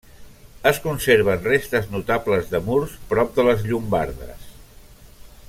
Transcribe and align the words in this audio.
Es 0.69 0.77
conserven 0.85 1.43
restes 1.49 1.85
notables 1.97 2.49
de 2.55 2.63
murs 2.71 2.97
prop 3.13 3.37
de 3.37 3.47
les 3.51 3.63
Llombardes. 3.69 4.51